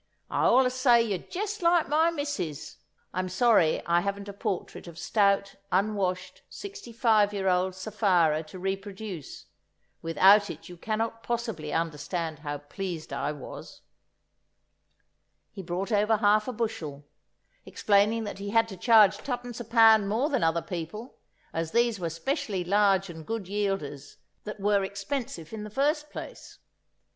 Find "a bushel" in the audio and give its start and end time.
16.47-17.07